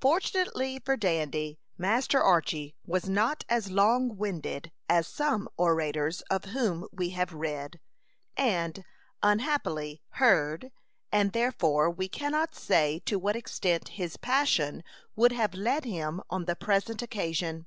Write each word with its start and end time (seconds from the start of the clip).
Fortunately 0.00 0.78
for 0.82 0.96
Dandy, 0.96 1.58
Master 1.76 2.18
Archy 2.18 2.74
was 2.86 3.06
not 3.10 3.44
as 3.46 3.70
"long 3.70 4.16
winded" 4.16 4.72
as 4.88 5.06
some 5.06 5.50
orators 5.58 6.22
of 6.30 6.46
whom 6.46 6.88
we 6.92 7.10
have 7.10 7.34
read, 7.34 7.78
and, 8.38 8.82
unhappily, 9.22 10.00
heard; 10.12 10.72
and 11.12 11.32
therefore 11.34 11.90
we 11.90 12.08
cannot 12.08 12.54
say 12.54 13.00
to 13.00 13.18
what 13.18 13.36
extent 13.36 13.88
his 14.00 14.16
passion 14.16 14.82
would 15.14 15.32
have 15.32 15.52
led 15.52 15.84
him 15.84 16.22
on 16.30 16.46
the 16.46 16.56
present 16.56 17.02
occasion. 17.02 17.66